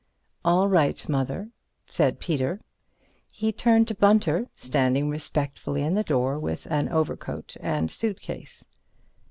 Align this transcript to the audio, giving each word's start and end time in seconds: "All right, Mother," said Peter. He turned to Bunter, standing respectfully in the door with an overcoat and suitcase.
"All 0.43 0.67
right, 0.67 1.07
Mother," 1.07 1.51
said 1.85 2.17
Peter. 2.19 2.59
He 3.31 3.51
turned 3.51 3.87
to 3.89 3.93
Bunter, 3.93 4.47
standing 4.55 5.09
respectfully 5.09 5.83
in 5.83 5.93
the 5.93 6.01
door 6.01 6.39
with 6.39 6.65
an 6.71 6.89
overcoat 6.89 7.55
and 7.61 7.91
suitcase. 7.91 8.65